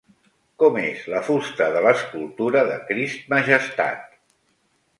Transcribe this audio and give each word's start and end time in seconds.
Com 0.61 0.77
és 0.83 1.03
la 1.15 1.21
fusta 1.27 1.67
de 1.75 1.83
l'escultura 1.87 2.65
de 2.73 2.81
Crist 2.89 3.31
Majestat? 3.35 4.13